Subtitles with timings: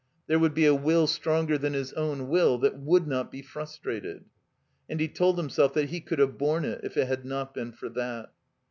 [0.25, 4.25] There would be a will stronger than his own will that would not be frustrated.
[4.89, 7.71] And he told himself that he could have borne it if it had not been
[7.71, 8.31] for that.